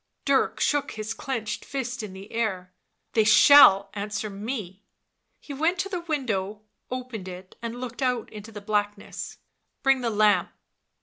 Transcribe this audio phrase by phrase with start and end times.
[0.25, 2.73] Dirk shook his clenched fist in the air."
[3.13, 4.83] They shall answer me."
[5.39, 9.37] He went to the window, opened it and looked out into blackness."
[9.83, 10.49] Bring the lamp."